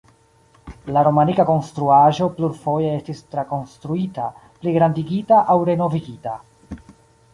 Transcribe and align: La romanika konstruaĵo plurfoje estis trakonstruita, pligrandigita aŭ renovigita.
La 0.95 1.03
romanika 1.07 1.43
konstruaĵo 1.49 2.29
plurfoje 2.39 2.89
estis 3.01 3.21
trakonstruita, 3.35 4.27
pligrandigita 4.65 5.43
aŭ 5.57 5.63
renovigita. 5.71 6.35